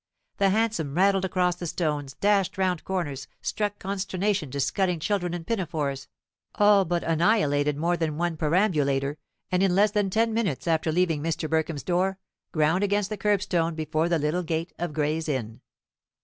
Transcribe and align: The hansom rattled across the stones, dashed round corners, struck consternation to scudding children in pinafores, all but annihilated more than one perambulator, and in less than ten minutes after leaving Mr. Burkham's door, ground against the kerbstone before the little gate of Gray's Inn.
The 0.37 0.49
hansom 0.49 0.95
rattled 0.95 1.25
across 1.25 1.57
the 1.57 1.67
stones, 1.67 2.15
dashed 2.15 2.57
round 2.57 2.83
corners, 2.83 3.27
struck 3.39 3.77
consternation 3.77 4.49
to 4.49 4.59
scudding 4.59 4.99
children 4.99 5.35
in 5.35 5.43
pinafores, 5.45 6.07
all 6.55 6.85
but 6.85 7.03
annihilated 7.03 7.77
more 7.77 7.95
than 7.95 8.17
one 8.17 8.35
perambulator, 8.35 9.19
and 9.51 9.61
in 9.61 9.75
less 9.75 9.91
than 9.91 10.09
ten 10.09 10.33
minutes 10.33 10.67
after 10.67 10.91
leaving 10.91 11.21
Mr. 11.21 11.47
Burkham's 11.47 11.83
door, 11.83 12.17
ground 12.51 12.83
against 12.83 13.11
the 13.11 13.15
kerbstone 13.17 13.75
before 13.75 14.09
the 14.09 14.17
little 14.17 14.41
gate 14.41 14.73
of 14.79 14.91
Gray's 14.91 15.29
Inn. 15.29 15.61